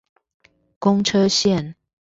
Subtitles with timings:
[0.79, 1.75] 公車線